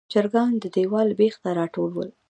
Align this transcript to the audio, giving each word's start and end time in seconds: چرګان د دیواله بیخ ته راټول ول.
چرګان 0.13 0.51
د 0.59 0.65
دیواله 0.75 1.13
بیخ 1.19 1.35
ته 1.43 1.49
راټول 1.59 1.91
ول. 1.93 2.09